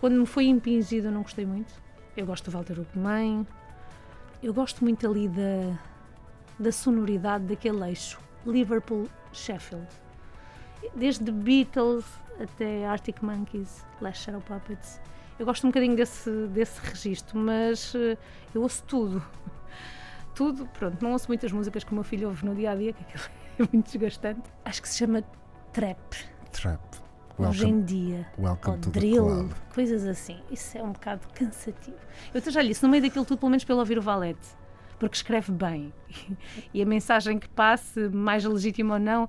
[0.00, 1.70] Quando me foi impingido, eu não gostei muito.
[2.16, 3.46] Eu gosto do Walter Ugumem.
[4.42, 5.78] Eu gosto muito ali da,
[6.60, 8.18] da sonoridade daquele eixo.
[8.46, 9.86] Liverpool-Sheffield.
[10.94, 12.04] Desde Beatles
[12.40, 15.00] até Arctic Monkeys, Last Shadow Puppets.
[15.38, 18.16] Eu gosto um bocadinho desse, desse registro, mas uh,
[18.54, 19.22] eu ouço tudo
[20.34, 20.66] tudo.
[20.66, 23.02] Pronto, não ouço muitas músicas que o meu filho ouve no dia a dia, que
[23.02, 23.24] aquilo
[23.58, 24.42] é muito desgastante.
[24.64, 25.22] Acho que se chama
[25.72, 25.98] trap,
[26.52, 26.80] Trap.
[27.38, 28.26] hoje Welcome, em dia.
[28.38, 29.52] welcome Ou to the drill, club.
[29.74, 30.38] coisas assim.
[30.50, 31.96] Isso é um bocado cansativo.
[32.34, 34.46] Eu até já lhe disse, no meio daquilo tudo, pelo menos pelo ouvir o Valete,
[35.00, 35.92] porque escreve bem.
[36.72, 39.28] E a mensagem que passe, mais legítima ou não,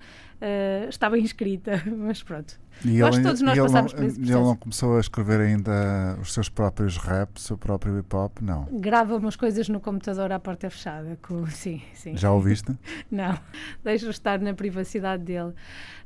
[0.89, 1.83] está bem escrita.
[1.97, 2.59] Mas pronto.
[2.85, 5.39] E acho ele, todos nós ele passamos não, por esse Ele não começou a escrever
[5.41, 8.39] ainda os seus próprios rap, o seu próprio hip hop?
[8.41, 8.65] Não.
[8.71, 11.17] Grava umas coisas no computador à porta fechada.
[11.21, 11.45] Com...
[11.51, 12.15] Sim, sim.
[12.17, 12.75] Já ouviste?
[13.11, 13.37] Não,
[13.83, 15.53] deixo estar na privacidade dele.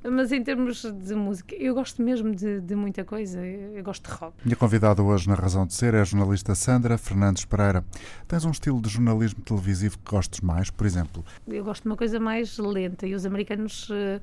[0.03, 3.39] Mas em termos de música, eu gosto mesmo de, de muita coisa.
[3.43, 4.35] Eu, gosto de rock.
[4.43, 7.83] Minha convidada hoje na Razão de Ser é a jornalista Sandra Fernandes Pereira.
[8.27, 11.23] Tens um estilo de jornalismo televisivo que gostes mais, por exemplo?
[11.47, 13.87] Eu gosto de uma coisa mais lenta e os americanos.
[13.91, 14.19] eh,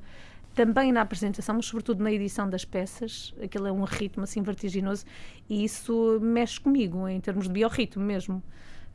[0.53, 5.05] também na apresentação, mas sobretudo na edição das peças, aquilo é um ritmo assim vertiginoso
[5.49, 8.43] e isso mexe comigo em termos de biorritmo mesmo.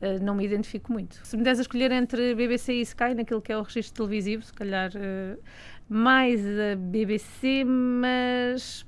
[0.01, 1.19] Eh, não me identifico muito.
[1.25, 4.43] Se me des a escolher entre BBC e Sky, naquilo que é o registro televisivo,
[4.43, 5.37] se calhar eh,
[5.89, 8.85] mais a BBC, mas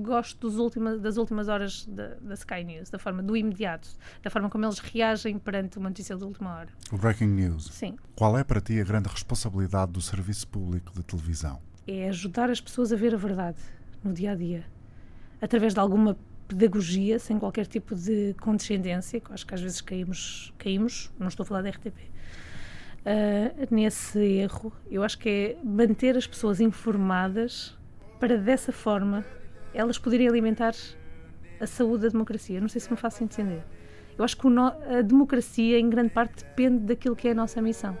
[0.00, 3.88] gosto dos última- das últimas horas da, da Sky News, da forma do imediato,
[4.22, 6.68] da forma como eles reagem perante uma notícia de última hora.
[6.92, 7.66] O Breaking News.
[7.72, 7.96] Sim.
[8.16, 11.60] Qual é para ti a grande responsabilidade do serviço público de televisão?
[11.86, 13.58] é ajudar as pessoas a ver a verdade
[14.04, 14.64] no dia a dia,
[15.42, 20.52] através de alguma pedagogia, sem qualquer tipo de condescendência, que acho que às vezes caímos,
[20.58, 21.98] caímos não estou a falar da RTP,
[23.04, 24.72] ah, nesse erro.
[24.90, 27.76] Eu acho que é manter as pessoas informadas
[28.20, 29.24] para dessa forma
[29.74, 30.74] elas poderem alimentar
[31.60, 32.60] a saúde da democracia.
[32.60, 33.62] Não sei se me faço entender.
[34.16, 37.96] Eu acho que a democracia, em grande parte, depende daquilo que é a nossa missão.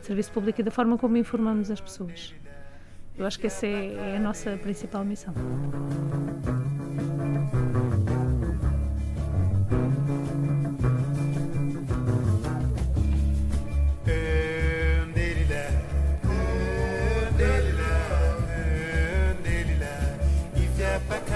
[0.00, 2.34] Serviço público e da forma como informamos as pessoas.
[3.16, 5.34] Eu acho que essa é, é a nossa principal missão.
[20.92, 21.31] step back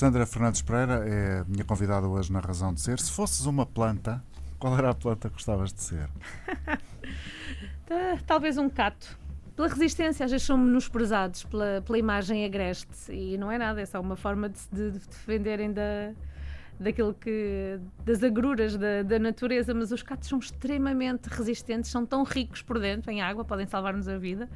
[0.00, 2.98] Sandra Fernandes Pereira é a minha convidada hoje na Razão de Ser.
[2.98, 4.24] Se fosses uma planta,
[4.58, 6.08] qual era a planta que gostavas de ser?
[7.84, 9.18] Tá, Talvez um cato.
[9.54, 13.84] Pela resistência, às vezes somos menosprezados pela, pela imagem agreste e não é nada, é
[13.84, 16.12] só uma forma de se de, de defenderem da,
[16.78, 17.78] daquilo que.
[18.02, 19.74] das agruras da, da natureza.
[19.74, 24.08] Mas os catos são extremamente resistentes, são tão ricos por dentro em água, podem salvar-nos
[24.08, 24.48] a vida.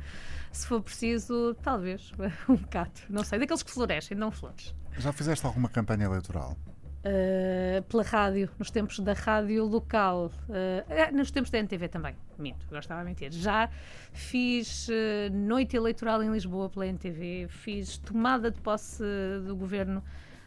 [0.51, 2.13] Se for preciso, talvez
[2.49, 4.75] um cato, não sei, daqueles que florescem, não flores.
[4.99, 6.57] Já fizeste alguma campanha eleitoral?
[7.05, 12.65] Uh, pela rádio, nos tempos da rádio local, uh, nos tempos da NTV também, minto,
[12.65, 13.31] agora estava a mentir.
[13.31, 13.69] Já
[14.13, 14.93] fiz uh,
[15.31, 19.03] noite eleitoral em Lisboa pela NTV, fiz tomada de posse
[19.47, 20.03] do governo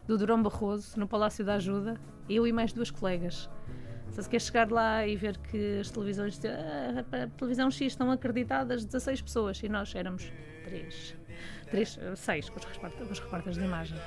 [0.07, 3.47] do Durão Barroso no Palácio da Ajuda, eu e mais duas colegas.
[4.09, 8.09] Só se quer chegar lá e ver que as televisões, ah, a televisão X estão
[8.09, 10.31] acreditadas 16 pessoas e nós éramos
[10.63, 11.15] 3,
[11.69, 13.97] 3 6 com os repórteres, com os repórteres de imagem.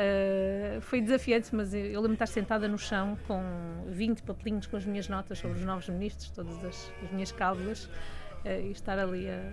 [0.00, 3.42] Uh, foi desafiante, mas eu, eu lembro-me de estar sentada no chão com
[3.88, 7.84] 20 papelinhos com as minhas notas sobre os novos ministros, todas as, as minhas cábulas,
[7.84, 9.52] uh, e estar ali a,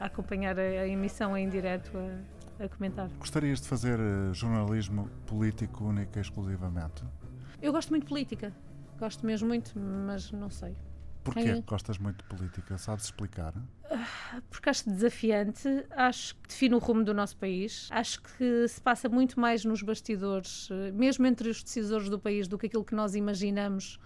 [0.00, 3.10] a acompanhar a, a, emissão em direto, a, a, comentar.
[3.18, 7.04] Gostarias de fazer uh, jornalismo político única e exclusivamente?
[7.60, 8.54] Eu gosto muito de política,
[8.98, 10.74] gosto mesmo muito, mas não sei.
[11.24, 12.76] Porquê é gostas muito de política?
[12.76, 13.54] Sabes explicar?
[14.50, 19.08] Porque acho desafiante, acho que define o rumo do nosso país, acho que se passa
[19.08, 23.14] muito mais nos bastidores, mesmo entre os decisores do país, do que aquilo que nós
[23.14, 23.98] imaginamos.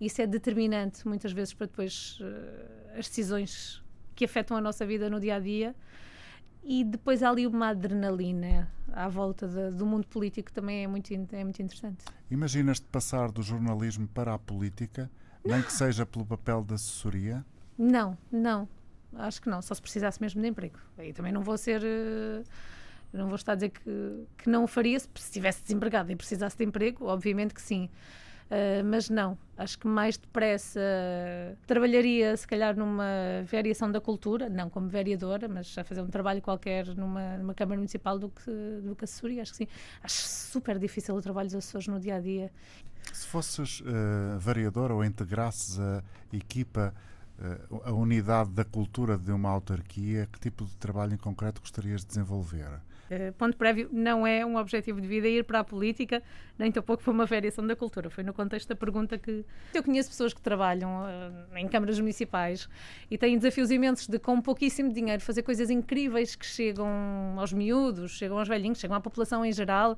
[0.00, 3.82] Isso é determinante, muitas vezes, para depois uh, as decisões
[4.14, 5.74] que afetam a nossa vida no dia a dia.
[6.62, 11.12] E depois há ali uma adrenalina à volta de, do mundo político, também é muito,
[11.12, 12.04] é muito interessante.
[12.30, 15.10] Imaginas-te passar do jornalismo para a política?
[15.48, 17.42] Nem que seja pelo papel de assessoria?
[17.78, 18.68] Não, não.
[19.14, 19.62] Acho que não.
[19.62, 20.78] Só se precisasse mesmo de emprego.
[20.98, 21.82] Aí também não vou ser.
[21.82, 22.44] Uh,
[23.10, 26.54] não vou estar a dizer que, que não o faria se estivesse desempregado e precisasse
[26.54, 27.06] de emprego.
[27.06, 27.88] Obviamente que sim.
[28.50, 29.38] Uh, mas não.
[29.58, 30.80] Acho que mais depressa
[31.66, 33.04] trabalharia, se calhar, numa
[33.50, 37.76] variação da cultura, não como vereadora, mas a fazer um trabalho qualquer numa, numa Câmara
[37.76, 39.42] Municipal do que, do que assessoria.
[39.42, 39.68] Acho que sim.
[40.00, 42.52] Acho super difícil o trabalho dos assessores no dia a dia.
[43.12, 46.94] Se fosses uh, variador ou integrasses a equipa,
[47.40, 52.02] uh, a unidade da cultura de uma autarquia, que tipo de trabalho em concreto gostarias
[52.02, 52.80] de desenvolver?
[53.10, 56.22] Uh, ponto prévio, não é um objetivo de vida ir para a política,
[56.58, 58.10] nem tampouco foi uma variação da cultura.
[58.10, 59.44] Foi no contexto da pergunta que.
[59.72, 62.68] Eu conheço pessoas que trabalham uh, em câmaras municipais
[63.10, 66.88] e têm desafios imensos de, com pouquíssimo dinheiro, fazer coisas incríveis que chegam
[67.38, 69.96] aos miúdos, chegam aos velhinhos, chegam à população em geral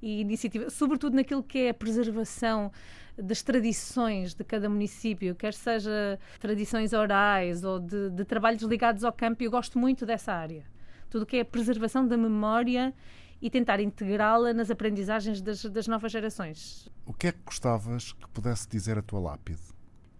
[0.00, 2.70] e iniciativa, sobretudo naquilo que é a preservação
[3.18, 9.12] das tradições de cada município, quer seja tradições orais ou de, de trabalhos ligados ao
[9.12, 10.71] campo, eu gosto muito dessa área
[11.12, 12.94] tudo o que é a preservação da memória
[13.40, 16.88] e tentar integrá-la nas aprendizagens das, das novas gerações.
[17.04, 19.60] O que é que gostavas que pudesse dizer a tua lápide?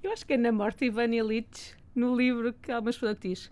[0.02, 3.28] Eu acho que é na morte Ivan Illich, no livro, que há uma pessoa que
[3.28, 3.50] diz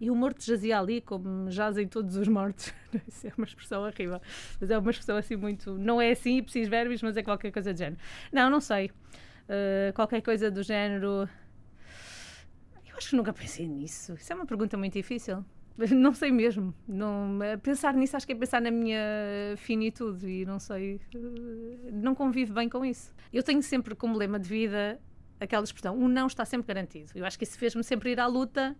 [0.00, 2.72] e o morto jazia ali, como jazem todos os mortos.
[3.08, 4.20] Isso é uma expressão horrível.
[4.60, 5.78] Mas é uma expressão assim muito.
[5.78, 8.00] Não é assim, preciso verbos, mas é qualquer coisa do género.
[8.32, 8.90] Não, não sei.
[9.48, 11.28] Uh, qualquer coisa do género.
[12.86, 14.14] Eu acho que nunca pensei nisso.
[14.14, 15.44] Isso é uma pergunta muito difícil.
[15.94, 16.74] Não sei mesmo.
[16.86, 18.98] Não, pensar nisso acho que é pensar na minha
[19.56, 21.00] finitude e não sei.
[21.14, 23.12] Uh, não convivo bem com isso.
[23.32, 25.00] Eu tenho sempre como lema de vida
[25.40, 27.10] aquela expressão: o não está sempre garantido.
[27.14, 28.76] Eu acho que isso fez-me sempre ir à luta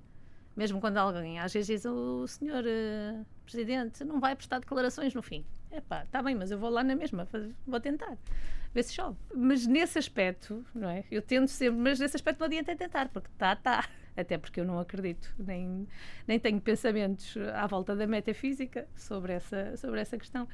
[0.56, 5.22] mesmo quando alguém às vezes diz o senhor uh, presidente não vai prestar declarações no
[5.22, 5.44] fim.
[5.70, 7.28] É pá, está bem, mas eu vou lá na mesma,
[7.66, 8.16] vou tentar,
[8.72, 9.18] ver se chove.
[9.34, 11.04] Mas nesse aspecto, não é?
[11.10, 13.88] Eu tento sempre, mas nesse aspecto não adianta tentar, porque está, está.
[14.16, 15.88] Até porque eu não acredito, nem,
[16.26, 20.46] nem tenho pensamentos à volta da metafísica sobre essa, sobre essa questão.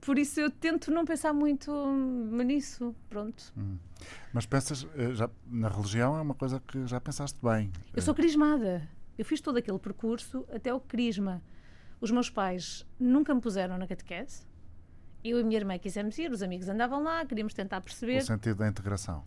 [0.00, 1.72] Por isso eu tento não pensar muito
[2.44, 3.52] nisso, pronto.
[3.56, 3.78] Hum.
[4.32, 7.72] Mas pensas, eh, já, na religião é uma coisa que já pensaste bem.
[7.94, 8.86] Eu sou crismada.
[9.16, 11.42] Eu fiz todo aquele percurso até o crisma.
[12.00, 14.42] Os meus pais nunca me puseram na catequese.
[15.22, 18.18] Eu e a minha irmã quisemos ir, os amigos andavam lá, queríamos tentar perceber.
[18.18, 19.24] O sentido da integração.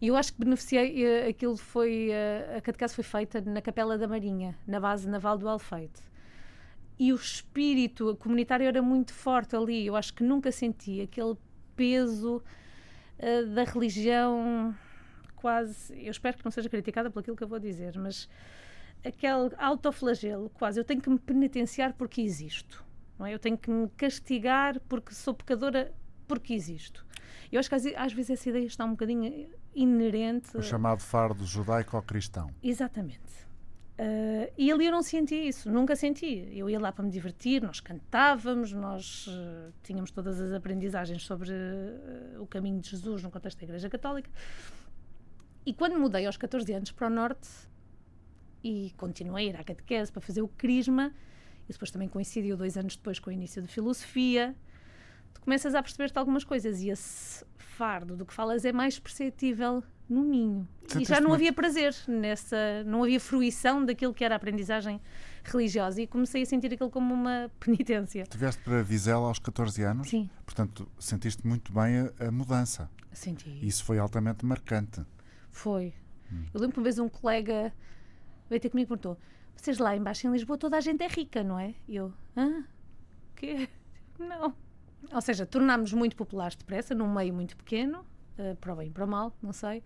[0.00, 3.98] E eu acho que beneficiei, eh, aquilo foi, eh, a catequese foi feita na Capela
[3.98, 6.00] da Marinha, na base naval do Alfeite.
[6.98, 9.86] E o espírito comunitário era muito forte ali.
[9.86, 11.34] Eu acho que nunca senti aquele
[11.74, 12.42] peso
[13.18, 14.74] uh, da religião
[15.34, 15.94] quase.
[15.98, 18.28] Eu espero que não seja criticada por aquilo que eu vou dizer, mas
[19.02, 20.78] aquele autoflagelo, quase.
[20.78, 22.84] Eu tenho que me penitenciar porque existo.
[23.18, 23.32] Não é?
[23.32, 25.92] Eu tenho que me castigar porque sou pecadora
[26.28, 27.06] porque existo.
[27.50, 30.56] Eu acho que às, às vezes essa ideia está um bocadinho inerente.
[30.56, 32.50] O chamado fardo judaico-cristão.
[32.62, 33.48] Exatamente.
[33.98, 36.48] Uh, e ali eu não senti isso, nunca senti.
[36.52, 41.50] Eu ia lá para me divertir, nós cantávamos, nós uh, tínhamos todas as aprendizagens sobre
[41.50, 44.30] uh, o caminho de Jesus no contexto da Igreja Católica.
[45.66, 47.48] E quando mudei aos 14 anos para o Norte,
[48.62, 51.12] e continuei a ir à catequese para fazer o crisma.
[51.68, 54.54] E depois também coincidiu dois anos depois com o início de filosofia.
[55.34, 59.82] Tu começas a perceber-te algumas coisas e esse fardo do que falas é mais perceptível
[60.08, 60.68] no ninho.
[60.98, 65.00] e já não havia prazer nessa, não havia fruição daquilo que era a aprendizagem
[65.44, 68.24] religiosa e comecei a sentir aquilo como uma penitência.
[68.24, 70.10] Tiveste para Vizela aos 14 anos?
[70.10, 70.28] Sim.
[70.44, 72.90] Portanto, sentiste muito bem a, a mudança.
[73.12, 73.66] Senti.
[73.66, 75.00] Isso foi altamente marcante.
[75.50, 75.94] Foi.
[76.32, 76.44] Hum.
[76.52, 77.72] Eu lembro que uma vez um colega
[78.48, 79.18] veio ter comigo e perguntou:
[79.56, 81.74] vocês lá embaixo em Lisboa toda a gente é rica, não é?
[81.88, 82.64] E eu, hã?
[83.36, 83.68] Quê?
[84.18, 84.54] Não.
[85.12, 88.04] Ou seja, tornámos muito populares depressa, num meio muito pequeno,
[88.38, 89.82] uh, para o bem e para o mal, não sei.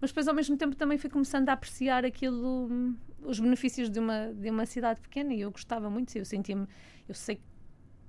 [0.00, 3.98] Mas depois, ao mesmo tempo, também fui começando a apreciar aquilo, hum, os benefícios de
[3.98, 6.14] uma, de uma cidade pequena e eu gostava muito.
[6.16, 6.66] Eu sentia-me,
[7.08, 7.40] eu sei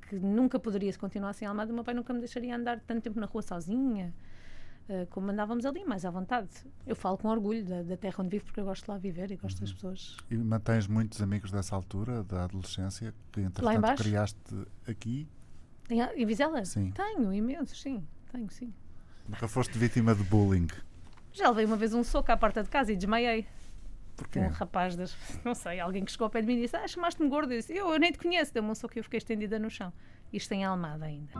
[0.10, 3.20] que nunca poderia continuar assim Almada, o meu pai nunca me deixaria andar tanto tempo
[3.20, 4.14] na rua sozinha.
[4.89, 6.49] Eh, como andávamos ali, mais à vontade.
[6.86, 9.32] Eu falo com orgulho da, da, terra onde vivo porque eu gosto de lá viver
[9.32, 9.66] e gosto uhum.
[9.66, 10.18] das pessoas.
[10.32, 14.39] E mantens muitos amigos dessa altura, da adolescência, que entretanto criaste
[14.88, 15.28] aqui?
[15.89, 16.63] Em, em Vizela?
[16.65, 16.91] Sim.
[16.91, 18.05] Tenho, imensos, sim.
[18.31, 18.73] Tenho, sim.
[19.27, 20.67] Nunca foste vítima de bullying?
[21.33, 23.45] Já levei uma vez um soco à porta de casa e desmaiei.
[24.15, 24.39] Porquê?
[24.39, 25.15] Um rapaz, das,
[25.45, 27.51] não sei, alguém que chegou ao pé de mim e disse: Ah, chamaste-me gordo.
[27.53, 28.53] Eu disse: eu, eu nem te conheço.
[28.53, 29.93] Deu-me um soco e eu fiquei estendida no chão.
[30.33, 31.31] Isto em Almada ainda.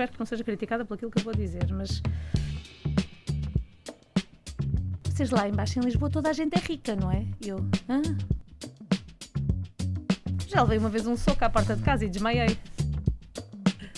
[0.00, 2.00] Espero que não seja criticada por aquilo que eu vou dizer, mas
[5.04, 7.26] vocês lá embaixo em Lisboa toda a gente é rica, não é?
[7.44, 8.00] Eu, ah.
[10.48, 12.56] Já levei uma vez um soco à porta de casa e desmaiei.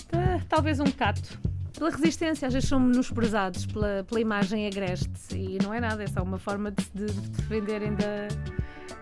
[0.09, 1.39] Tá, Talvez um cato.
[1.73, 6.07] Pela resistência, às vezes somos menosprezados pela, pela imagem agreste e não é nada, é
[6.09, 8.29] só uma forma de se de defenderem da,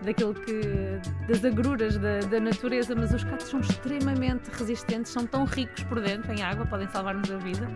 [0.03, 0.61] daquilo que.
[1.27, 6.01] das agruras da, da natureza, mas os catos são extremamente resistentes, são tão ricos por
[6.01, 7.67] dentro em água, podem salvar-nos a vida.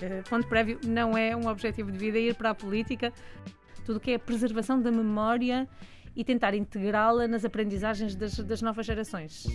[0.00, 3.12] Eh, Ponto prévio, não é um objetivo de vida ir para a política.
[3.84, 5.68] Tudo o que é a preservação da memória
[6.14, 9.46] e tentar integrá-la nas aprendizagens das, das novas gerações.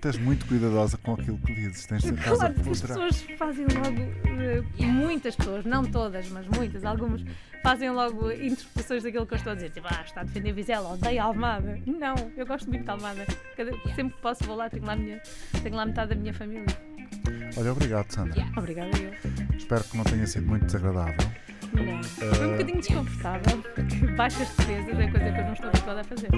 [0.00, 1.84] Estás muito cuidadosa com aquilo que dizes.
[1.84, 6.26] Tens de estás a Claro que as pessoas fazem logo, eh, muitas pessoas, não todas,
[6.30, 7.22] mas muitas, algumas,
[7.62, 9.68] fazem logo interpretações daquilo que eu estou a dizer.
[9.68, 11.78] Tipo, ah, está a defender Vizela, odeia Almada.
[11.84, 13.26] Não, eu gosto muito de Almada.
[13.54, 15.20] Cada- sempre que posso vou lá, tenho lá, minha,
[15.62, 16.64] tenho lá metade da minha família.
[17.58, 18.42] Olha, obrigado, Sandra.
[18.56, 19.12] Obrigada eu.
[19.54, 21.30] Espero que não tenha sido muito desagradável.
[21.74, 22.02] Não.
[22.02, 26.04] Foi um bocadinho desconfortável, porque baixas defesas é coisa que eu não estou habituada a
[26.04, 26.28] fazer.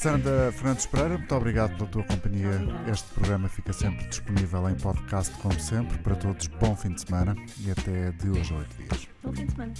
[0.00, 2.52] Sandra Fernandes Pereira, muito obrigado pela tua companhia.
[2.90, 5.98] Este programa fica sempre disponível em podcast, como sempre.
[5.98, 9.08] Para todos, bom fim de semana e até de hoje a oito dias.
[9.22, 9.74] Bom fim de semana.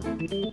[0.00, 0.47] Thank you.